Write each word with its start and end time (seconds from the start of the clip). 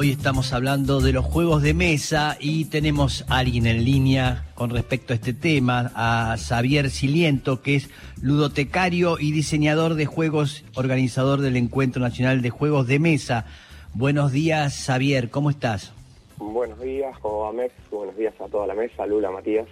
Hoy 0.00 0.12
estamos 0.12 0.54
hablando 0.54 1.02
de 1.02 1.12
los 1.12 1.26
juegos 1.26 1.60
de 1.60 1.74
mesa 1.74 2.38
y 2.40 2.64
tenemos 2.64 3.26
a 3.28 3.36
alguien 3.36 3.66
en 3.66 3.84
línea 3.84 4.46
con 4.54 4.70
respecto 4.70 5.12
a 5.12 5.16
este 5.16 5.34
tema, 5.34 5.92
a 5.94 6.36
Xavier 6.38 6.88
Siliento, 6.88 7.60
que 7.60 7.74
es 7.74 7.90
ludotecario 8.22 9.18
y 9.18 9.30
diseñador 9.30 9.96
de 9.96 10.06
juegos, 10.06 10.64
organizador 10.74 11.42
del 11.42 11.58
Encuentro 11.58 12.00
Nacional 12.00 12.40
de 12.40 12.48
Juegos 12.48 12.86
de 12.86 12.98
Mesa. 12.98 13.44
Buenos 13.92 14.32
días, 14.32 14.86
Xavier, 14.86 15.28
¿cómo 15.28 15.50
estás? 15.50 15.92
Buenos 16.38 16.80
días, 16.80 17.14
Joamex, 17.18 17.74
buenos 17.90 18.16
días 18.16 18.32
a 18.40 18.48
toda 18.48 18.66
la 18.66 18.74
mesa, 18.74 19.04
Lula, 19.04 19.30
Matías. 19.30 19.66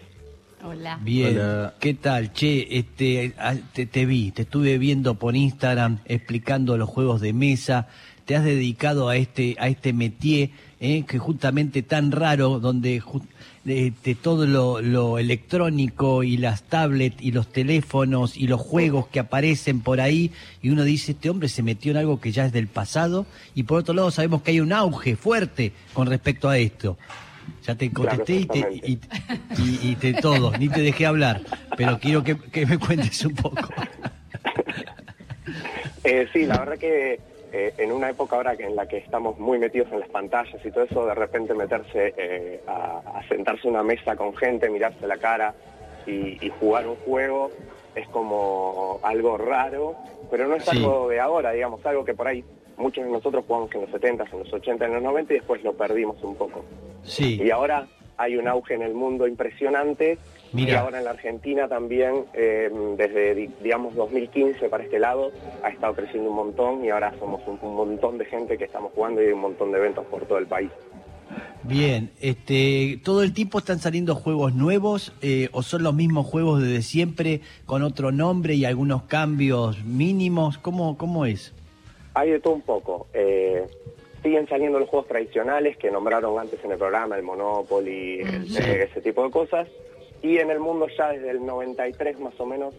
Hola. 0.63 0.99
Bien, 1.01 1.41
¿qué 1.81 1.95
tal? 1.95 2.35
Che, 2.35 2.77
este, 2.79 3.33
ah, 3.39 3.55
te, 3.73 3.87
te 3.87 4.05
vi, 4.05 4.33
te 4.33 4.43
estuve 4.43 4.77
viendo 4.77 5.15
por 5.15 5.37
Instagram 5.37 6.01
explicando 6.05 6.77
los 6.77 6.91
juegos 6.91 7.23
de 7.23 7.33
mesa 7.33 7.89
te 8.29 8.37
has 8.37 8.45
dedicado 8.45 9.09
a 9.09 9.17
este 9.17 9.57
a 9.59 9.69
este 9.69 9.95
métier 9.95 10.51
eh, 10.81 11.05
que 11.05 11.19
justamente 11.19 11.83
tan 11.83 12.13
raro 12.13 12.61
donde 12.61 13.03
de, 13.65 14.17
todo 14.21 14.47
lo, 14.47 14.83
lo, 14.83 15.19
electrónico 15.19 16.23
y 16.23 16.37
las 16.37 16.63
tablets 16.65 17.23
y 17.23 17.33
los 17.33 17.51
teléfonos 17.51 18.37
y 18.37 18.47
los 18.47 18.61
juegos 18.61 19.07
que 19.07 19.19
aparecen 19.19 19.81
por 19.81 20.03
ahí 20.03 20.31
y 20.61 20.69
uno 20.69 20.85
dice 20.85 21.13
este 21.13 21.31
hombre 21.31 21.49
se 21.49 21.63
metió 21.63 21.93
en 21.93 21.97
algo 21.97 22.21
que 22.21 22.31
ya 22.31 22.45
es 22.45 22.53
del 22.53 22.67
pasado 22.67 23.25
y 23.55 23.63
por 23.63 23.79
otro 23.79 23.95
lado 23.95 24.11
sabemos 24.11 24.43
que 24.43 24.51
hay 24.51 24.61
un 24.61 24.75
auge 24.75 25.17
fuerte 25.17 25.73
con 25.95 26.07
respecto 26.07 26.51
a 26.51 26.59
esto 26.59 26.99
ya 27.67 27.77
te 27.77 27.91
contesté 27.91 28.41
y, 28.41 28.45
te, 28.47 28.59
y, 28.59 29.01
y, 29.57 29.97
te 29.97 30.13
todo, 30.13 30.53
ni 30.59 30.69
te 30.69 30.83
dejé 30.83 31.07
hablar, 31.07 31.41
pero 31.79 31.99
quiero 31.99 32.23
que, 32.23 32.37
que 32.37 32.67
me 32.67 32.77
cuentes 32.79 33.25
un 33.25 33.35
poco. 33.35 33.71
Eh, 36.05 36.27
sí, 36.33 36.47
la 36.47 36.59
verdad 36.59 36.79
que 36.79 37.21
eh, 37.53 37.73
en 37.79 37.93
una 37.93 38.11
época 38.11 38.37
ahora 38.37 38.55
en 38.59 38.77
la 38.77 38.87
que 38.87 38.99
estamos 38.99 39.39
muy 39.39 39.59
metidos 39.59 39.91
en 39.93 40.01
las 40.01 40.09
pantallas 40.09 40.65
y 40.65 40.71
todo 40.71 40.85
eso, 40.85 41.07
de 41.07 41.15
repente 41.15 41.55
meterse 41.55 42.15
eh, 42.17 42.61
a, 42.67 43.21
sentarse 43.29 43.69
en 43.69 43.75
una 43.75 43.83
mesa 43.83 44.17
con 44.17 44.37
gente, 44.37 44.69
mirarse 44.69 45.07
la 45.07 45.17
cara 45.17 45.55
y, 46.07 46.51
jugar 46.61 46.87
un 46.87 46.97
juego 46.97 47.51
es 47.95 48.09
como 48.09 49.01
algo 49.03 49.37
raro, 49.37 49.97
pero 50.31 50.47
no 50.47 50.57
es 50.57 50.67
algo 50.69 51.09
de 51.09 51.21
ahora, 51.21 51.53
digamos, 51.53 51.85
algo 51.85 52.05
que 52.05 52.15
por 52.15 52.29
ahí 52.29 52.45
muchos 52.77 53.05
de 53.05 53.11
nosotros 53.11 53.45
jugamos 53.47 53.75
en 53.75 53.83
los 53.83 53.91
70, 53.91 54.25
en 54.33 54.39
los 54.39 54.53
80, 54.53 54.87
en 54.87 54.93
los 54.95 55.03
90 55.03 55.33
y 55.33 55.37
después 55.37 55.63
lo 55.63 55.73
perdimos 55.75 56.23
un 56.23 56.35
poco. 56.37 56.65
Sí. 57.03 57.41
Y 57.43 57.51
ahora 57.51 57.87
hay 58.19 58.37
un 58.37 58.49
auge 58.49 58.75
en 58.75 58.83
el 58.83 58.95
mundo 58.95 59.27
impresionante 59.27 60.19
y 60.53 60.71
ahora 60.73 60.99
en 60.99 61.05
la 61.05 61.11
Argentina 61.11 61.69
también, 61.69 62.25
eh, 62.35 62.71
desde, 62.97 63.49
digamos, 63.63 63.95
2015 63.95 64.69
para 64.69 64.83
este 64.83 64.99
lado, 64.99 65.31
ha 65.63 65.69
estado 65.69 65.95
creciendo 65.95 66.31
un 66.31 66.37
montón 66.37 66.85
y 66.85 66.91
ahora 66.91 67.15
somos 67.19 67.41
un, 67.47 67.59
montón 67.75 68.19
de 68.19 68.25
gente 68.25 68.59
que 68.59 68.65
estamos 68.65 68.93
jugando 68.95 69.23
y 69.23 69.27
hay 69.27 69.33
un 69.33 69.41
montón 69.41 69.71
de 69.71 69.79
eventos 69.79 70.05
por 70.07 70.27
todo 70.27 70.39
el 70.39 70.47
país. 70.47 70.71
Bien, 71.63 72.11
este, 72.21 72.99
¿todo 73.05 73.23
el 73.23 73.35
tiempo 73.35 73.59
están 73.59 73.79
saliendo 73.79 74.15
juegos 74.15 74.55
nuevos 74.55 75.13
eh, 75.21 75.49
o 75.53 75.63
son 75.63 75.83
los 75.83 75.95
mismos 75.95 76.27
juegos 76.27 76.63
desde 76.63 76.83
siempre 76.83 77.43
con 77.67 77.83
otro 77.83 78.11
nombre 78.11 78.55
y 78.55 78.65
algunos 78.65 79.03
cambios 79.03 79.85
mínimos? 79.85 80.59
¿Cómo, 80.59 80.97
cómo 80.97 81.27
es? 81.27 81.53
Hay 82.15 82.31
de 82.31 82.41
todo 82.41 82.55
un 82.55 82.63
poco. 82.63 83.07
Eh, 83.13 83.67
siguen 84.23 84.49
saliendo 84.49 84.79
los 84.79 84.89
juegos 84.89 85.09
tradicionales 85.09 85.77
que 85.77 85.91
nombraron 85.91 86.39
antes 86.39 86.63
en 86.65 86.73
el 86.73 86.79
programa, 86.79 87.17
el 87.17 87.23
Monopoly, 87.23 88.21
ese 88.21 89.01
tipo 89.03 89.25
de 89.25 89.31
cosas. 89.31 89.69
Y 90.23 90.39
en 90.39 90.51
el 90.51 90.59
mundo 90.59 90.89
ya 90.97 91.11
desde 91.11 91.31
el 91.31 91.45
93 91.45 92.19
más 92.19 92.39
o 92.41 92.47
menos 92.47 92.75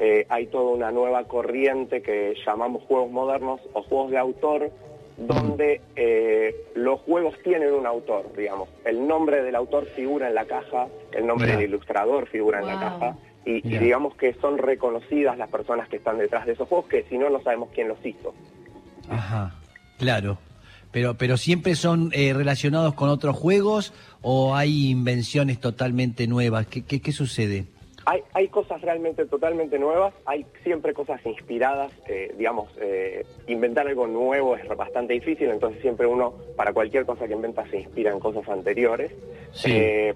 eh, 0.00 0.26
hay 0.30 0.46
toda 0.46 0.70
una 0.72 0.90
nueva 0.90 1.24
corriente 1.24 2.00
que 2.00 2.34
llamamos 2.46 2.82
juegos 2.84 3.10
modernos 3.10 3.60
o 3.74 3.82
juegos 3.82 4.10
de 4.10 4.18
autor, 4.18 4.70
donde 5.18 5.82
eh, 5.94 6.56
los 6.74 7.00
juegos 7.00 7.34
tienen 7.44 7.74
un 7.74 7.86
autor, 7.86 8.34
digamos. 8.34 8.70
El 8.86 9.06
nombre 9.06 9.42
del 9.42 9.54
autor 9.54 9.84
figura 9.84 10.28
en 10.28 10.34
la 10.34 10.46
caja, 10.46 10.88
el 11.12 11.26
nombre 11.26 11.52
del 11.52 11.62
ilustrador 11.62 12.26
figura 12.28 12.60
en 12.60 12.66
la 12.66 12.80
caja, 12.80 13.16
y, 13.44 13.60
digamos 13.60 14.14
que 14.16 14.32
son 14.34 14.56
reconocidas 14.56 15.36
las 15.36 15.50
personas 15.50 15.88
que 15.88 15.96
están 15.96 16.16
detrás 16.16 16.46
de 16.46 16.52
esos 16.52 16.66
juegos, 16.66 16.86
que 16.86 17.04
si 17.04 17.18
no, 17.18 17.28
no 17.28 17.42
sabemos 17.42 17.68
quién 17.74 17.88
los 17.88 18.04
hizo. 18.04 18.34
Ajá, 19.10 19.54
claro. 19.98 20.38
Pero, 20.92 21.14
pero 21.14 21.36
siempre 21.36 21.74
son 21.74 22.10
eh, 22.12 22.32
relacionados 22.32 22.94
con 22.94 23.08
otros 23.08 23.36
juegos 23.36 23.92
o 24.22 24.54
hay 24.54 24.90
invenciones 24.90 25.60
totalmente 25.60 26.26
nuevas. 26.26 26.66
¿Qué, 26.66 26.82
qué, 26.82 27.12
sucede? 27.12 27.66
Hay, 28.06 28.22
hay, 28.32 28.48
cosas 28.48 28.80
realmente 28.80 29.26
totalmente 29.26 29.78
nuevas, 29.78 30.14
hay 30.26 30.46
siempre 30.64 30.94
cosas 30.94 31.24
inspiradas, 31.24 31.92
eh, 32.08 32.34
digamos, 32.36 32.70
eh, 32.80 33.24
inventar 33.46 33.86
algo 33.86 34.06
nuevo 34.06 34.56
es 34.56 34.66
bastante 34.76 35.12
difícil, 35.12 35.50
entonces 35.50 35.80
siempre 35.82 36.06
uno, 36.06 36.34
para 36.56 36.72
cualquier 36.72 37.04
cosa 37.04 37.28
que 37.28 37.34
inventa, 37.34 37.68
se 37.68 37.80
inspira 37.80 38.10
en 38.10 38.18
cosas 38.18 38.48
anteriores, 38.48 39.12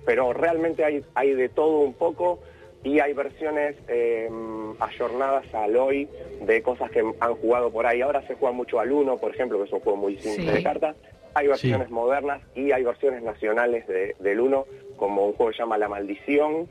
pero 0.04 0.32
realmente 0.32 0.84
hay, 0.84 1.04
hay 1.14 1.34
de 1.34 1.50
todo 1.50 1.80
un 1.80 1.92
poco, 1.92 2.40
y 2.84 3.00
hay 3.00 3.14
versiones 3.14 3.76
eh, 3.88 4.30
ayornadas 4.78 5.52
al 5.54 5.74
hoy 5.74 6.06
de 6.42 6.62
cosas 6.62 6.90
que 6.90 7.00
han 7.00 7.34
jugado 7.36 7.70
por 7.70 7.86
ahí. 7.86 8.02
Ahora 8.02 8.24
se 8.26 8.34
juega 8.34 8.54
mucho 8.54 8.78
al 8.78 8.92
Uno, 8.92 9.16
por 9.16 9.34
ejemplo, 9.34 9.58
que 9.58 9.64
es 9.64 9.72
un 9.72 9.80
juego 9.80 9.96
muy 9.96 10.18
simple 10.18 10.52
de 10.52 10.62
cartas. 10.62 10.94
Hay 11.32 11.48
versiones 11.48 11.90
modernas 11.90 12.42
y 12.54 12.70
hay 12.72 12.84
versiones 12.84 13.22
nacionales 13.22 13.86
del 13.88 14.40
Uno, 14.40 14.66
como 14.96 15.24
un 15.26 15.32
juego 15.32 15.50
que 15.50 15.56
se 15.56 15.62
llama 15.62 15.78
La 15.78 15.88
Maldición, 15.88 16.68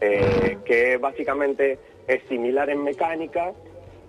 eh, 0.00 0.58
que 0.66 0.98
básicamente 0.98 1.78
es 2.06 2.22
similar 2.28 2.68
en 2.68 2.84
mecánica, 2.84 3.52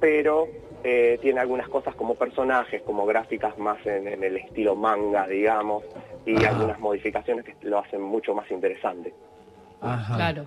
pero 0.01 0.49
eh, 0.83 1.17
tiene 1.22 1.39
algunas 1.39 1.69
cosas 1.69 1.95
como 1.95 2.16
personajes, 2.16 2.81
como 2.81 3.05
gráficas 3.05 3.57
más 3.57 3.83
en, 3.85 4.23
el 4.23 4.35
estilo 4.35 4.75
manga, 4.75 5.25
digamos, 5.25 5.85
y 6.25 6.43
algunas 6.43 6.79
modificaciones 6.79 7.45
que 7.45 7.55
lo 7.61 7.79
hacen 7.79 8.01
mucho 8.01 8.35
más 8.35 8.51
interesante. 8.51 9.13
Ajá. 9.81 10.16
Claro. 10.17 10.45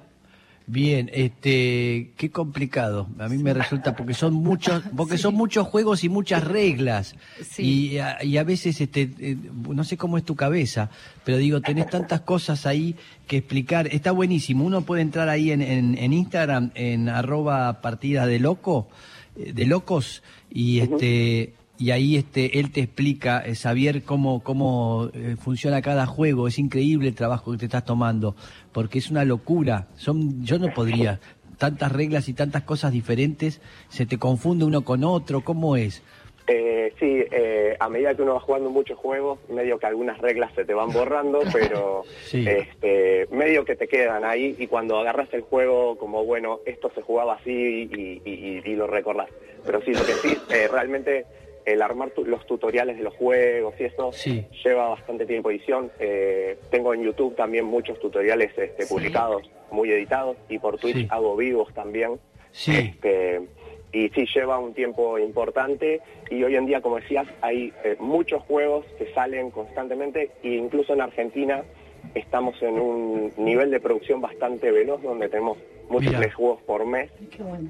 Bien, 0.71 1.11
este, 1.15 2.13
qué 2.19 2.31
complicado. 2.31 3.09
A 3.19 3.29
mí 3.29 3.39
me 3.39 3.55
resulta 3.55 3.97
porque 3.97 4.13
son 4.13 4.35
muchos, 4.35 4.83
porque 4.95 5.17
son 5.17 5.35
muchos 5.35 5.67
juegos 5.67 6.05
y 6.05 6.11
muchas 6.11 6.45
reglas. 6.45 7.17
Y, 7.57 7.97
a, 7.97 8.23
y, 8.23 8.37
a, 8.37 8.45
veces, 8.45 8.79
este, 8.79 9.11
eh, 9.19 9.37
no 9.67 9.83
sé 9.83 9.97
cómo 9.97 10.19
es 10.19 10.25
tu 10.25 10.37
cabeza, 10.37 10.91
pero 11.25 11.39
digo, 11.39 11.63
tenés 11.63 11.89
tantas 11.89 12.21
cosas 12.21 12.67
ahí 12.67 12.97
que 13.27 13.39
explicar. 13.39 13.89
Está 13.91 14.13
buenísimo. 14.13 14.63
Uno 14.63 14.83
puede 14.83 15.01
entrar 15.01 15.31
ahí 15.31 15.53
en, 15.53 15.63
en, 15.63 16.13
Instagram, 16.13 16.71
en 16.75 17.09
arroba 17.09 17.81
partida 17.81 18.27
de 18.27 18.39
loco, 18.39 18.89
eh, 19.37 19.55
de 19.55 19.65
locos, 19.65 20.23
y 20.51 20.81
este, 20.81 21.55
y 21.79 21.93
ahí 21.93 22.17
este 22.17 22.59
él 22.59 22.73
te 22.73 22.81
explica, 22.81 23.43
eh, 23.47 23.55
Xavier, 23.55 24.03
cómo, 24.03 24.43
cómo 24.43 25.11
eh, 25.15 25.37
funciona 25.41 25.81
cada 25.81 26.07
juego. 26.07 26.49
Es 26.49 26.59
increíble 26.59 27.09
el 27.09 27.15
trabajo 27.15 27.53
que 27.53 27.59
te 27.59 27.65
estás 27.67 27.85
tomando, 27.85 28.35
porque 28.73 28.99
es 28.99 29.11
una 29.11 29.25
locura. 29.25 29.87
Son, 29.97 30.45
yo 30.45 30.59
no 30.59 30.73
podría. 30.75 31.21
Tantas 31.57 31.91
reglas 31.91 32.29
y 32.29 32.35
tantas 32.35 32.63
cosas 32.63 32.93
diferentes, 32.93 33.61
se 33.89 34.07
te 34.07 34.17
confunde 34.17 34.65
uno 34.65 34.83
con 34.85 35.03
otro. 35.03 35.41
¿Cómo 35.41 35.75
es? 35.75 36.05
Eh, 36.51 36.95
sí, 36.99 37.25
eh, 37.31 37.77
a 37.79 37.89
medida 37.91 38.15
que 38.15 38.23
uno 38.23 38.35
va 38.35 38.41
jugando 38.41 38.71
muchos 38.71 38.97
juegos, 38.97 39.39
medio 39.51 39.79
que 39.79 39.87
algunas 39.87 40.17
reglas 40.19 40.51
se 40.55 40.65
te 40.65 40.73
van 40.73 40.91
borrando, 40.91 41.41
pero 41.53 42.05
este, 42.33 43.27
medio 43.31 43.67
que 43.67 43.77
te 43.77 43.87
quedan 43.87 44.25
ahí 44.25 44.57
y 44.59 44.67
cuando 44.67 44.99
agarras 44.99 45.29
el 45.33 45.43
juego 45.43 45.99
como, 45.99 46.25
bueno, 46.25 46.61
esto 46.65 46.91
se 46.95 47.03
jugaba 47.03 47.35
así 47.35 47.91
y, 48.25 48.75
lo 48.77 48.87
recordás. 48.87 49.29
Pero 49.67 49.83
sí, 49.83 49.93
lo 49.93 50.07
que 50.07 50.13
sí, 50.13 50.39
realmente 50.71 51.27
el 51.73 51.83
armar 51.83 52.13
los 52.17 52.47
tutoriales 52.47 52.97
de 52.97 53.03
los 53.03 53.15
juegos 53.15 53.75
y 53.79 53.85
eso 53.85 54.11
lleva 54.65 54.89
bastante 54.89 55.27
tiempo 55.27 55.49
de 55.49 55.57
edición. 55.57 55.91
Eh, 55.99 56.59
tengo 56.71 56.95
en 56.95 57.03
YouTube 57.03 57.37
también 57.37 57.65
muchos 57.65 57.99
tutoriales 58.01 58.57
este, 58.57 58.87
publicados, 58.87 59.51
muy 59.71 59.91
editados, 59.91 60.37
y 60.49 60.59
por 60.59 60.79
Twitch 60.79 61.07
hago 61.11 61.37
vivos 61.37 61.73
también. 61.75 62.19
Este, 62.67 63.41
y 63.93 64.09
sí 64.11 64.27
lleva 64.35 64.59
un 64.59 64.75
tiempo 64.75 65.19
importante 65.19 66.01
y 66.31 66.43
hoy 66.43 66.57
en 66.57 66.67
día, 66.67 66.81
como 66.81 66.97
decías, 66.97 67.27
hay 67.41 67.73
eh, 67.85 67.97
muchos 67.99 68.43
juegos 68.43 68.85
que 68.99 69.13
salen 69.15 69.51
constantemente 69.51 70.31
e 70.43 70.55
incluso 70.55 70.93
en 70.93 71.01
Argentina 71.01 71.63
estamos 72.15 72.61
en 72.63 72.79
un 72.79 73.33
nivel 73.37 73.71
de 73.71 73.81
producción 73.81 74.21
bastante 74.21 74.71
veloz 74.71 75.03
donde 75.03 75.29
tenemos 75.29 75.59
muchos 75.89 76.15
juegos 76.35 76.63
por 76.63 76.85
mes, 76.85 77.11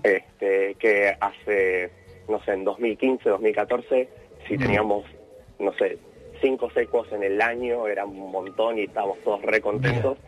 este, 0.02 0.74
que 0.74 1.14
hace 1.20 1.90
no 2.28 2.42
sé, 2.44 2.52
en 2.52 2.64
2015, 2.64 3.28
2014, 3.28 4.08
si 4.46 4.58
teníamos, 4.58 5.04
no 5.58 5.72
sé, 5.74 5.98
cinco 6.40 6.70
secos 6.70 7.10
en 7.12 7.22
el 7.22 7.40
año, 7.40 7.86
era 7.86 8.04
un 8.04 8.30
montón 8.30 8.78
y 8.78 8.84
estábamos 8.84 9.18
todos 9.24 9.42
re 9.42 9.60
contentos. 9.60 10.18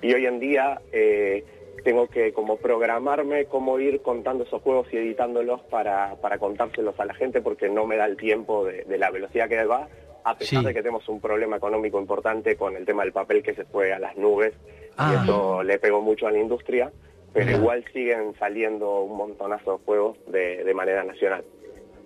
Y 0.00 0.12
hoy 0.14 0.26
en 0.26 0.38
día 0.38 0.80
eh, 0.92 1.44
tengo 1.84 2.06
que 2.08 2.32
como 2.32 2.56
programarme 2.56 3.46
cómo 3.46 3.78
ir 3.78 4.00
contando 4.02 4.44
esos 4.44 4.62
juegos 4.62 4.88
y 4.92 4.96
editándolos 4.96 5.60
para, 5.62 6.16
para 6.16 6.38
contárselos 6.38 6.98
a 7.00 7.04
la 7.04 7.14
gente 7.14 7.40
porque 7.40 7.68
no 7.68 7.86
me 7.86 7.96
da 7.96 8.06
el 8.06 8.16
tiempo 8.16 8.64
de, 8.64 8.84
la 8.98 9.10
velocidad 9.10 9.48
que 9.48 9.64
va, 9.64 9.88
a 10.24 10.36
pesar 10.36 10.62
de 10.62 10.74
que 10.74 10.80
tenemos 10.80 11.08
un 11.08 11.20
problema 11.20 11.56
económico 11.56 11.98
importante 11.98 12.56
con 12.56 12.76
el 12.76 12.84
tema 12.84 13.02
del 13.02 13.12
papel 13.12 13.42
que 13.42 13.54
se 13.54 13.64
fue 13.64 13.92
a 13.92 13.98
las 13.98 14.16
nubes 14.16 14.52
y 14.52 14.94
ah. 14.98 15.20
eso 15.22 15.62
le 15.62 15.78
pegó 15.78 16.00
mucho 16.00 16.26
a 16.26 16.30
la 16.30 16.38
industria 16.38 16.90
pero 17.38 17.56
igual 17.56 17.84
siguen 17.92 18.34
saliendo 18.38 19.02
un 19.02 19.16
montonazo 19.16 19.78
de 19.78 19.84
juegos 19.84 20.18
de, 20.26 20.74
manera 20.74 21.04
nacional. 21.04 21.44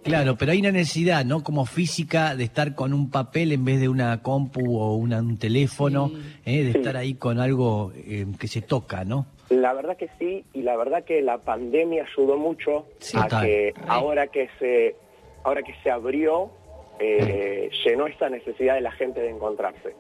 Claro, 0.03 0.37
pero 0.37 0.53
hay 0.53 0.59
una 0.59 0.73
necesidad, 0.73 1.25
¿no? 1.25 1.43
Como 1.43 1.65
física 1.65 2.35
de 2.35 2.45
estar 2.45 2.75
con 2.75 2.93
un 2.93 3.11
papel 3.11 3.53
en 3.53 3.65
vez 3.65 3.81
de 3.81 3.89
una 3.89 4.21
compu 4.21 4.79
o 4.79 4.97
un 4.97 5.39
teléfono, 5.39 6.11
¿eh? 6.45 6.65
de 6.65 6.71
estar 6.71 6.97
ahí 6.97 7.15
con 7.15 7.39
algo 7.39 7.93
eh, 7.95 8.27
que 8.39 8.49
se 8.49 8.63
toca, 8.63 9.05
¿no? 9.05 9.27
La 9.49 9.73
verdad 9.73 9.97
que 9.97 10.09
sí, 10.19 10.45
y 10.53 10.63
la 10.63 10.77
verdad 10.77 11.05
que 11.05 11.23
la 11.23 11.39
pandemia 11.39 12.05
ayudó 12.05 12.37
mucho 12.37 12.87
a 13.15 13.43
que 13.43 13.75
ahora 13.87 14.27
que 14.27 14.49
se 14.59 14.97
ahora 15.45 15.63
que 15.63 15.75
se 15.83 15.91
abrió, 15.91 16.51
eh, 16.99 17.71
llenó 17.85 18.07
esta 18.07 18.29
necesidad 18.29 18.75
de 18.75 18.81
la 18.81 18.93
gente 18.93 19.21
de 19.21 19.31
encontrarse. 19.31 19.95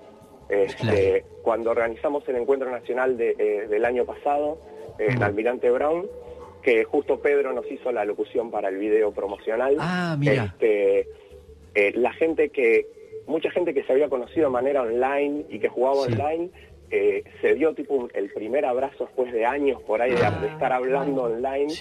Este, 0.49 1.25
cuando 1.43 1.71
organizamos 1.71 2.29
el 2.29 2.37
encuentro 2.37 2.71
nacional 2.71 3.17
del 3.17 3.85
año 3.85 4.05
pasado 4.05 4.59
Almirante 5.21 5.71
Brown, 5.71 6.07
que 6.63 6.85
justo 6.85 7.21
Pedro 7.21 7.53
nos 7.53 7.71
hizo 7.71 7.93
la 7.93 8.05
locución 8.05 8.51
para 8.51 8.69
el 8.69 8.79
video 8.79 9.13
promocional. 9.13 9.77
Ah, 9.79 10.17
mira. 10.19 10.45
Este, 10.45 11.09
eh, 11.75 11.93
la 11.95 12.13
gente 12.13 12.51
que, 12.51 12.87
mucha 13.27 13.51
gente 13.51 13.75
que 13.75 13.83
se 13.85 13.93
había 13.93 14.09
conocido 14.09 14.47
de 14.47 14.53
manera 14.53 14.83
online 14.83 15.45
y 15.49 15.59
que 15.59 15.69
jugaba 15.69 16.03
online, 16.03 16.51
eh, 16.91 17.25
se 17.41 17.55
dio 17.55 17.75
tipo 17.75 18.09
el 18.13 18.31
primer 18.31 18.67
abrazo 18.67 19.05
después 19.07 19.33
de 19.33 19.47
años 19.47 19.81
por 19.83 20.03
ahí 20.03 20.13
de, 20.13 20.23
ah, 20.25 20.47
estar 20.53 20.73
hablando 20.73 21.23
online. 21.25 21.73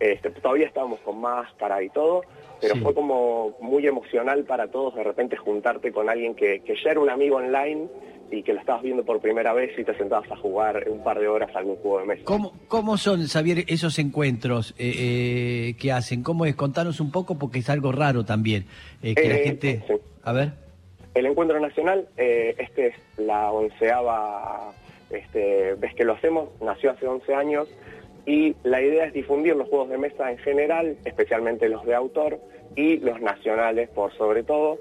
Este, 0.00 0.30
todavía 0.30 0.66
estábamos 0.66 1.00
con 1.00 1.20
máscara 1.20 1.82
y 1.82 1.88
todo, 1.88 2.22
pero 2.60 2.76
fue 2.76 2.94
como 2.94 3.56
muy 3.60 3.86
emocional 3.86 4.44
para 4.44 4.68
todos 4.68 4.94
de 4.94 5.02
repente 5.02 5.36
juntarte 5.36 5.92
con 5.92 6.08
alguien 6.08 6.34
que, 6.34 6.60
que 6.60 6.76
ya 6.76 6.92
era 6.92 7.00
un 7.00 7.10
amigo 7.10 7.36
online 7.36 7.88
y 8.30 8.42
que 8.42 8.52
la 8.52 8.60
estabas 8.60 8.82
viendo 8.82 9.04
por 9.04 9.20
primera 9.20 9.52
vez 9.52 9.76
y 9.78 9.84
te 9.84 9.96
sentabas 9.96 10.30
a 10.30 10.36
jugar 10.36 10.86
un 10.88 11.02
par 11.02 11.18
de 11.18 11.28
horas 11.28 11.50
algún 11.54 11.76
juego 11.76 12.00
de 12.00 12.06
mesa. 12.06 12.22
¿Cómo, 12.24 12.52
cómo 12.68 12.96
son, 12.96 13.26
Xavier, 13.26 13.64
esos 13.68 13.98
encuentros 13.98 14.74
eh, 14.78 14.92
eh, 14.96 15.74
que 15.78 15.92
hacen? 15.92 16.22
¿Cómo 16.22 16.44
es? 16.44 16.54
Contanos 16.54 17.00
un 17.00 17.10
poco 17.10 17.38
porque 17.38 17.60
es 17.60 17.70
algo 17.70 17.92
raro 17.92 18.24
también. 18.24 18.66
Eh, 19.02 19.14
que 19.14 19.28
la 19.28 19.36
gente... 19.36 19.82
A 20.22 20.32
ver. 20.32 20.52
El 21.14 21.26
encuentro 21.26 21.58
nacional, 21.58 22.06
este 22.16 22.88
es 22.88 22.94
la 23.16 23.50
onceava 23.50 24.72
este, 25.10 25.74
vez 25.74 25.94
que 25.94 26.04
lo 26.04 26.12
hacemos, 26.12 26.50
nació 26.60 26.90
hace 26.90 27.06
11 27.06 27.34
años 27.34 27.68
y 28.28 28.54
la 28.62 28.82
idea 28.82 29.06
es 29.06 29.14
difundir 29.14 29.56
los 29.56 29.70
juegos 29.70 29.88
de 29.88 29.96
mesa 29.96 30.30
en 30.30 30.36
general, 30.36 30.98
especialmente 31.06 31.66
los 31.70 31.82
de 31.86 31.94
autor 31.94 32.38
y 32.76 32.98
los 32.98 33.22
nacionales 33.22 33.88
por 33.88 34.12
sobre 34.18 34.42
todo 34.42 34.78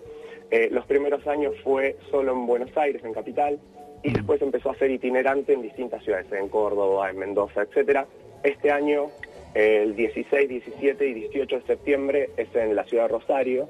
eh, 0.51 0.67
los 0.69 0.85
primeros 0.85 1.25
años 1.27 1.55
fue 1.63 1.95
solo 2.11 2.33
en 2.33 2.45
Buenos 2.45 2.75
Aires, 2.75 3.01
en 3.05 3.13
Capital, 3.13 3.57
y 4.03 4.11
después 4.11 4.41
empezó 4.41 4.71
a 4.71 4.75
ser 4.75 4.91
itinerante 4.91 5.53
en 5.53 5.61
distintas 5.61 6.03
ciudades, 6.03 6.29
en 6.33 6.49
Córdoba, 6.49 7.09
en 7.09 7.19
Mendoza, 7.19 7.63
etc. 7.63 8.05
Este 8.43 8.69
año, 8.69 9.07
el 9.53 9.95
16, 9.95 10.49
17 10.49 11.07
y 11.07 11.13
18 11.13 11.55
de 11.55 11.61
septiembre, 11.63 12.29
es 12.35 12.53
en 12.53 12.75
la 12.75 12.83
ciudad 12.83 13.03
de 13.03 13.09
Rosario, 13.09 13.69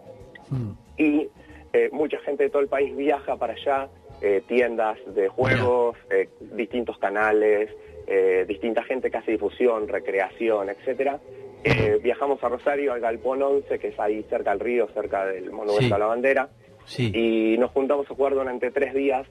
mm. 0.50 0.72
y 0.98 1.30
eh, 1.74 1.90
mucha 1.92 2.18
gente 2.20 2.46
de 2.46 2.50
todo 2.50 2.64
el 2.64 2.68
país 2.68 2.96
viaja 2.96 3.36
para 3.38 3.54
allá, 3.54 3.90
eh, 4.22 4.42
tiendas 4.48 4.98
de 5.14 5.28
juegos, 5.30 5.98
distintos 6.56 6.98
canales, 6.98 7.70
distinta 8.48 8.84
gente 8.84 9.12
que 9.12 9.18
hace 9.18 9.32
difusión, 9.32 9.88
recreación, 9.88 10.70
etcétera. 10.70 11.20
viajamos 12.02 12.42
a 12.44 12.50
Rosario, 12.50 12.94
al 12.94 13.02
Galpón 13.02 13.44
11, 13.44 13.80
que 13.80 13.90
es 13.90 14.00
ahí 14.00 14.24
cerca 14.30 14.52
del 14.52 14.62
río, 14.62 14.88
cerca 14.94 15.26
del 15.26 15.52
Monumento 15.52 15.96
a 15.96 16.00
la 16.00 16.06
Bandera, 16.06 16.50
y 16.98 17.58
nos 17.60 17.72
juntamos 17.72 18.10
a 18.10 18.16
jugar 18.16 18.34
durante 18.34 18.72
tres 18.72 18.94
días 18.94 19.28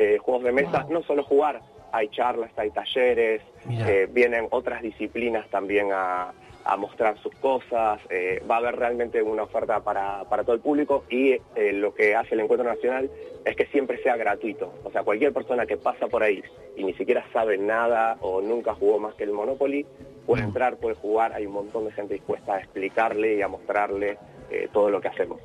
eh, 0.00 0.16
juegos 0.18 0.44
de 0.44 0.52
mesa, 0.52 0.86
no 0.88 1.02
solo 1.02 1.24
jugar, 1.24 1.60
hay 1.90 2.08
charlas, 2.10 2.52
hay 2.56 2.70
talleres, 2.70 3.42
eh, 3.68 4.06
vienen 4.08 4.46
otras 4.50 4.80
disciplinas 4.80 5.48
también 5.50 5.88
a, 5.92 6.32
mostrar 6.76 7.18
sus 7.18 7.34
cosas, 7.36 8.00
eh, 8.10 8.42
va 8.48 8.56
a 8.56 8.58
haber 8.58 8.76
realmente 8.76 9.22
una 9.22 9.44
oferta 9.44 9.80
para, 9.80 10.24
para 10.24 10.44
todo 10.44 10.54
el 10.54 10.60
público 10.60 11.04
y 11.08 11.36
lo 11.72 11.94
que 11.94 12.14
hace 12.14 12.34
el 12.34 12.40
Encuentro 12.40 12.68
Nacional 12.68 13.10
es 13.44 13.56
que 13.56 13.66
siempre 13.66 14.02
sea 14.02 14.16
gratuito. 14.16 14.72
O 14.84 14.90
sea, 14.90 15.02
cualquier 15.02 15.32
persona 15.32 15.66
que 15.66 15.76
pasa 15.76 16.06
por 16.06 16.22
ahí 16.22 16.42
y 16.76 16.84
ni 16.84 16.94
siquiera 16.94 17.24
sabe 17.32 17.58
nada 17.58 18.16
o 18.20 18.40
nunca 18.40 18.74
jugó 18.74 18.98
más 18.98 19.14
que 19.14 19.24
el 19.24 19.32
Monopoly, 19.32 19.86
puede 20.26 20.42
entrar, 20.42 20.76
puede 20.76 20.94
jugar, 20.94 21.32
hay 21.32 21.46
un 21.46 21.54
montón 21.54 21.86
de 21.86 21.92
gente 21.92 22.14
dispuesta 22.14 22.54
a 22.54 22.58
explicarle 22.58 23.36
y 23.36 23.42
a 23.42 23.48
mostrarle 23.48 24.18
todo 24.72 24.90
lo 24.90 25.00
que 25.00 25.08
hacemos. 25.08 25.40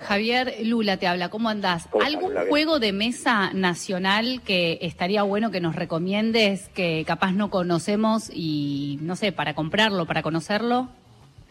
Javier 0.00 0.54
Lula 0.64 0.96
te 0.96 1.06
habla, 1.06 1.28
¿cómo 1.28 1.48
andás? 1.48 1.88
¿Algún 2.04 2.34
juego 2.48 2.78
de 2.78 2.92
mesa 2.92 3.52
nacional 3.52 4.40
que 4.44 4.78
estaría 4.82 5.22
bueno 5.22 5.50
que 5.50 5.60
nos 5.60 5.76
recomiendes, 5.76 6.68
que 6.70 7.04
capaz 7.06 7.32
no 7.32 7.50
conocemos 7.50 8.30
y, 8.32 8.98
no 9.02 9.16
sé, 9.16 9.32
para 9.32 9.54
comprarlo, 9.54 10.06
para 10.06 10.22
conocerlo? 10.22 10.88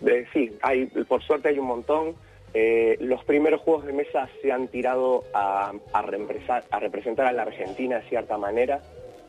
Eh, 0.05 0.25
sí, 0.33 0.51
hay, 0.61 0.85
por 0.85 1.23
suerte 1.23 1.49
hay 1.49 1.59
un 1.59 1.67
montón. 1.67 2.15
Eh, 2.53 2.97
los 3.01 3.23
primeros 3.25 3.61
juegos 3.61 3.85
de 3.85 3.93
mesa 3.93 4.29
se 4.41 4.51
han 4.51 4.67
tirado 4.69 5.23
a, 5.33 5.73
a, 5.93 6.01
representar 6.01 7.27
a 7.27 7.31
la 7.31 7.43
Argentina 7.43 7.99
de 7.99 8.09
cierta 8.09 8.37
manera. 8.37 8.81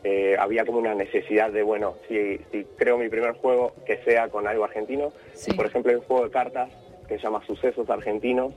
Eh, 0.05 0.37
había 0.38 0.64
como 0.64 0.79
una 0.79 0.94
necesidad 0.94 1.50
de, 1.50 1.62
bueno, 1.62 1.94
si, 2.09 2.38
creo 2.76 2.99
mi 2.99 3.09
primer 3.09 3.32
juego, 3.32 3.75
que 3.85 3.99
sea 4.05 4.29
con 4.29 4.47
algo 4.47 4.64
argentino. 4.64 5.12
Por 5.56 5.67
ejemplo, 5.67 5.91
hay 5.91 5.97
un 5.97 6.05
juego 6.05 6.25
de 6.25 6.31
cartas 6.31 6.71
que 7.09 7.17
se 7.17 7.23
llama 7.23 7.44
Sucesos 7.47 7.91
Argentinos, 7.91 8.53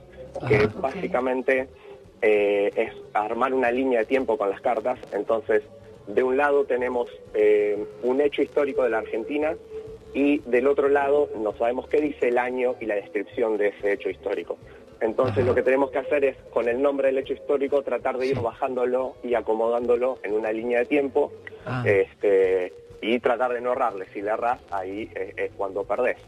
que 0.48 0.68
básicamente 0.80 1.68
eh, 2.20 2.70
es 2.76 2.92
armar 3.14 3.52
una 3.52 3.70
línea 3.70 4.00
de 4.00 4.06
tiempo 4.06 4.38
con 4.38 4.50
las 4.50 4.60
cartas. 4.60 4.98
Entonces, 5.12 5.62
de 6.06 6.22
un 6.22 6.36
lado 6.36 6.64
tenemos 6.64 7.08
eh, 7.34 7.84
un 8.02 8.20
hecho 8.20 8.42
histórico 8.42 8.84
de 8.84 8.90
la 8.90 8.98
Argentina 8.98 9.56
y 10.14 10.38
del 10.40 10.66
otro 10.66 10.88
lado 10.88 11.30
no 11.38 11.52
sabemos 11.54 11.88
qué 11.88 12.00
dice 12.00 12.28
el 12.28 12.38
año 12.38 12.74
y 12.80 12.86
la 12.86 12.96
descripción 12.96 13.56
de 13.56 13.68
ese 13.68 13.92
hecho 13.92 14.10
histórico. 14.10 14.58
Entonces 15.00 15.44
lo 15.44 15.54
que 15.54 15.62
tenemos 15.62 15.90
que 15.90 15.98
hacer 15.98 16.24
es, 16.24 16.36
con 16.50 16.68
el 16.68 16.80
nombre 16.80 17.08
del 17.08 17.18
hecho 17.18 17.32
histórico, 17.32 17.82
tratar 17.82 18.18
de 18.18 18.26
ir 18.28 18.40
bajándolo 18.40 19.16
y 19.24 19.34
acomodándolo 19.34 20.18
en 20.22 20.34
una 20.34 20.52
línea 20.52 20.80
de 20.80 20.86
tiempo 20.86 21.32
ah. 21.66 21.82
este, 21.84 22.72
y 23.00 23.18
tratar 23.18 23.52
de 23.52 23.60
no 23.60 23.72
errarle. 23.72 24.06
Si 24.12 24.22
le 24.22 24.30
erras, 24.30 24.60
ahí 24.70 25.10
es 25.14 25.50
cuando 25.56 25.82
perdés. 25.82 26.18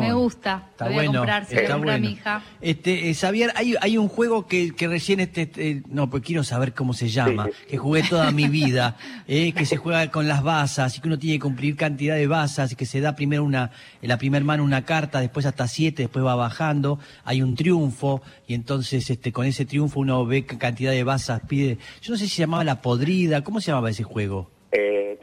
Me 0.00 0.12
gusta. 0.12 0.68
Está 0.70 0.88
bueno. 0.88 1.10
A 1.10 1.14
comprar, 1.14 1.46
está 1.50 1.76
bueno. 1.76 2.06
mi 2.06 2.12
hija. 2.12 2.42
Este, 2.60 3.10
eh, 3.10 3.14
Xavier, 3.14 3.52
hay, 3.56 3.74
hay 3.80 3.98
un 3.98 4.08
juego 4.08 4.46
que, 4.46 4.74
que 4.74 4.88
recién 4.88 5.20
este, 5.20 5.42
este, 5.42 5.82
no, 5.88 6.08
pues 6.10 6.22
quiero 6.22 6.44
saber 6.44 6.74
cómo 6.74 6.92
se 6.92 7.08
llama, 7.08 7.48
que 7.68 7.78
jugué 7.78 8.02
toda 8.02 8.30
mi 8.30 8.48
vida, 8.48 8.96
eh, 9.28 9.52
que 9.52 9.66
se 9.66 9.76
juega 9.76 10.10
con 10.10 10.28
las 10.28 10.42
basas 10.42 10.96
y 10.96 11.00
que 11.00 11.08
uno 11.08 11.18
tiene 11.18 11.36
que 11.36 11.42
cumplir 11.42 11.76
cantidad 11.76 12.16
de 12.16 12.26
basas 12.26 12.72
y 12.72 12.76
que 12.76 12.86
se 12.86 13.00
da 13.00 13.16
primero 13.16 13.44
una, 13.44 13.70
en 14.02 14.08
la 14.08 14.18
primera 14.18 14.44
mano 14.44 14.64
una 14.64 14.84
carta, 14.84 15.20
después 15.20 15.46
hasta 15.46 15.66
siete, 15.68 16.02
después 16.02 16.24
va 16.24 16.34
bajando, 16.34 16.98
hay 17.24 17.42
un 17.42 17.54
triunfo 17.54 18.22
y 18.46 18.54
entonces 18.54 19.08
este, 19.10 19.32
con 19.32 19.46
ese 19.46 19.64
triunfo 19.64 20.00
uno 20.00 20.24
ve 20.26 20.44
cantidad 20.46 20.92
de 20.92 21.04
basas, 21.04 21.42
pide, 21.48 21.78
yo 22.02 22.12
no 22.12 22.18
sé 22.18 22.24
si 22.24 22.36
se 22.36 22.42
llamaba 22.42 22.64
la 22.64 22.82
podrida, 22.82 23.42
¿cómo 23.42 23.60
se 23.60 23.68
llamaba 23.68 23.90
ese 23.90 24.02
juego? 24.02 24.55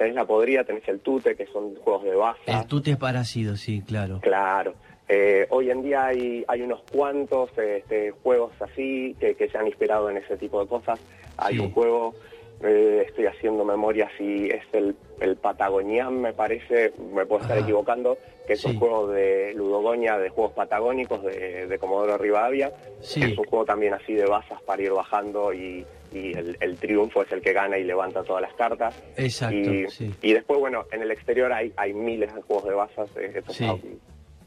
Tenés 0.03 0.15
la 0.17 0.25
podrida, 0.25 0.65
tenés 0.65 0.86
el 0.89 1.00
tute, 1.00 1.33
que 1.33 1.45
son 1.48 1.75
juegos 1.75 2.03
de 2.03 2.13
base. 2.13 2.41
El 2.48 2.67
tute 2.67 2.91
es 2.91 2.98
parecido, 2.98 3.55
sí, 3.55 3.81
claro. 3.88 4.19
Claro. 4.19 4.74
Eh, 5.07 5.48
hoy 5.50 5.72
en 5.72 5.81
día 5.81 6.07
hay, 6.07 6.43
hay 6.45 6.62
unos 6.62 6.81
cuantos 6.91 7.57
este, 7.57 8.12
juegos 8.12 8.51
así 8.60 9.15
que, 9.17 9.48
se 9.50 9.57
han 9.57 9.65
inspirado 9.65 10.10
en 10.10 10.17
ese 10.17 10.36
tipo 10.36 10.60
de 10.60 10.67
cosas. 10.67 11.00
Hay 11.38 11.57
un 11.57 11.72
juego, 11.72 12.15
eh, 12.62 13.05
estoy 13.07 13.27
haciendo 13.27 13.63
memoria 13.63 14.10
si 14.17 14.50
es 14.50 14.65
el, 14.74 14.93
el 15.22 15.38
Patagonian, 15.38 16.19
me 16.19 16.33
parece, 16.33 16.91
me 17.13 17.25
puedo 17.25 17.43
estar 17.43 17.57
equivocando, 17.57 18.17
que 18.45 18.53
es 18.53 18.65
un 18.65 18.77
juego 18.77 19.07
de 19.07 19.53
Ludogonia, 19.55 20.17
de 20.17 20.27
juegos 20.27 20.51
patagónicos 20.51 21.24
de, 21.24 21.65
de 21.65 21.79
Comodoro 21.79 22.17
Rivadavia. 22.17 22.74
Es 23.01 23.38
un 23.38 23.45
juego 23.45 23.63
también 23.63 23.93
así 23.93 24.13
de 24.15 24.25
basas 24.25 24.62
para 24.63 24.81
ir 24.81 24.91
bajando 24.91 25.53
y 25.53 25.86
y 26.13 26.34
el, 26.34 26.77
triunfo 26.77 27.24
es 27.24 27.32
el 27.32 27.41
que 27.41 27.53
gana 27.53 27.77
y 27.77 27.84
levanta 27.84 28.24
todas 28.24 28.41
las 28.41 28.53
cartas. 28.53 28.96
Exacto. 29.17 29.55
Y, 29.55 29.88
y 30.22 30.34
después, 30.34 30.60
bueno, 30.60 30.86
en 30.91 31.01
el 31.01 31.12
exterior 31.12 31.51
hay, 31.51 31.74
hay 31.75 31.93
miles 31.93 32.34
de 32.34 32.41
juegos 32.41 32.65
de 32.65 32.74
bazas. 32.74 33.10
Eh, 33.17 33.41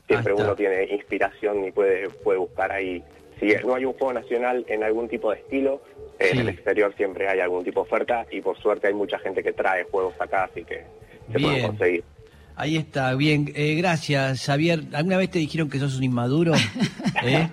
siempre 0.06 0.32
uno 0.32 0.54
tiene 0.54 0.84
inspiración 0.84 1.64
y 1.64 1.72
puede, 1.72 2.08
puede 2.08 2.38
buscar 2.38 2.72
ahí. 2.72 3.02
Si 3.40 3.46
no 3.66 3.74
hay 3.74 3.84
un 3.84 3.92
juego 3.92 4.14
nacional 4.14 4.64
en 4.68 4.82
algún 4.82 5.08
tipo 5.08 5.30
de 5.30 5.38
estilo, 5.38 5.82
en 6.18 6.38
el 6.38 6.48
exterior 6.48 6.94
siempre 6.96 7.28
hay 7.28 7.40
algún 7.40 7.64
tipo 7.64 7.80
de 7.80 7.86
oferta 7.86 8.26
y 8.30 8.40
por 8.40 8.58
suerte 8.58 8.86
hay 8.86 8.94
mucha 8.94 9.18
gente 9.18 9.42
que 9.42 9.52
trae 9.52 9.84
juegos 9.84 10.14
acá, 10.18 10.44
así 10.44 10.64
que 10.64 10.84
se 11.30 11.38
pueden 11.38 11.66
conseguir. 11.66 12.04
Ahí 12.56 12.76
está, 12.78 13.14
bien. 13.14 13.52
Eh, 13.54 13.74
gracias, 13.74 14.46
Xavier. 14.46 14.80
¿Alguna 14.94 15.18
vez 15.18 15.30
te 15.30 15.38
dijeron 15.38 15.68
que 15.68 15.78
sos 15.78 15.98
un 15.98 16.04
inmaduro? 16.04 16.54
¿Eh? 17.22 17.48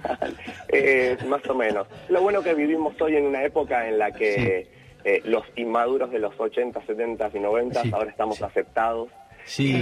Eh, 0.70 1.18
más 1.28 1.46
o 1.50 1.54
menos. 1.54 1.88
Lo 2.08 2.22
bueno 2.22 2.42
que 2.42 2.54
vivimos 2.54 3.00
hoy 3.02 3.18
en 3.18 3.26
una 3.26 3.44
época 3.44 3.88
en 3.88 4.00
la 4.00 4.12
que 4.12 4.68
eh, 5.04 5.22
los 5.26 5.44
inmaduros 5.58 6.10
de 6.10 6.20
los 6.20 6.34
80, 6.40 6.86
70 6.86 7.32
y 7.34 7.40
90 7.40 7.82
ahora 7.92 8.10
estamos 8.10 8.42
aceptados 8.42 9.10
Sí, 9.46 9.74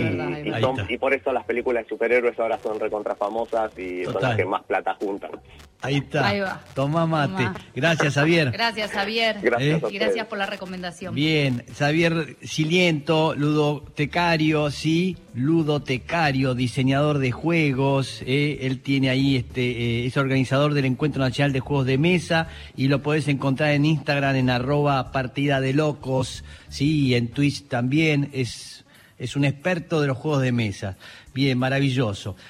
y, 0.89 0.97
por 0.97 1.13
eso 1.13 1.31
las 1.31 1.45
películas 1.45 1.83
de 1.83 1.89
superhéroes 1.89 2.39
ahora 2.39 2.59
son 2.61 2.79
recontra 2.79 3.15
famosas 3.15 3.77
y 3.77 4.03
son 4.05 4.21
las 4.21 4.35
que 4.35 4.45
más 4.45 4.63
plata 4.63 4.95
juntan. 4.95 5.31
Ahí 5.83 5.97
está. 5.97 6.27
Ahí 6.27 6.39
va. 6.39 6.61
Toma 6.75 7.07
mate. 7.07 7.59
Gracias, 7.73 8.13
Javier. 8.13 8.51
Gracias, 8.51 8.91
Javier. 8.91 9.37
Gracias, 9.41 9.91
y 9.91 9.97
gracias 9.97 10.27
por 10.27 10.37
la 10.37 10.45
recomendación. 10.45 11.15
Bien, 11.15 11.63
Javier 11.77 12.37
Siliento, 12.43 13.33
ludotecario, 13.35 14.69
sí, 14.69 15.17
ludotecario, 15.33 16.53
diseñador 16.53 17.17
de 17.17 17.31
juegos. 17.31 18.21
Eh, 18.27 18.59
él 18.61 18.81
tiene 18.81 19.09
ahí, 19.09 19.37
este, 19.37 19.61
eh, 19.61 20.05
es 20.05 20.17
organizador 20.17 20.75
del 20.75 20.85
Encuentro 20.85 21.21
Nacional 21.21 21.51
de 21.51 21.61
Juegos 21.61 21.87
de 21.87 21.97
Mesa 21.97 22.47
y 22.75 22.87
lo 22.87 23.01
podés 23.01 23.27
encontrar 23.27 23.71
en 23.71 23.85
Instagram 23.85 24.35
en 24.35 24.49
arroba 24.51 25.11
partida 25.11 25.61
de 25.61 25.73
locos, 25.73 26.43
sí, 26.69 27.15
en 27.15 27.29
Twitch 27.29 27.67
también. 27.67 28.29
Es, 28.33 28.85
es 29.21 29.35
un 29.35 29.45
experto 29.45 30.01
de 30.01 30.07
los 30.07 30.17
juegos 30.17 30.41
de 30.41 30.51
mesa. 30.51 30.97
Bien, 31.31 31.55
maravilloso. 31.55 32.35